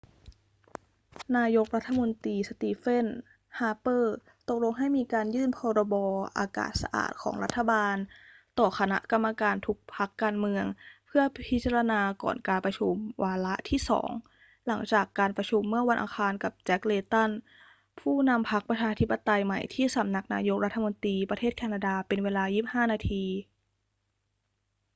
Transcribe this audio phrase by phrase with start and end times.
[1.37, 3.07] นายกรัฐมนตรีสตีเฟน
[3.59, 4.15] ฮาร์เปอร์
[4.47, 5.95] ตกลงให้มีการยื่น 'พรบ.
[6.39, 7.95] อากาศสะอาด' ของรัฐบาล
[8.59, 10.65] ต่อคณะกรรมการทุกพรรคการเมือง
[11.07, 14.09] เพื่อพิจารณา ก่อนการประชุมวาระที่สอง
[14.67, 17.29] หลังจากการประชุมเมื่อวันอังคารกับ แจ็ค เลย์ตัน
[17.99, 22.43] ผู้นำพรรคประชาธิปไตยใหม่ที่สำนักนายกรัฐมนตรี ประเทศแคนาดา เป็นเวลา
[22.87, 23.23] 25 นาที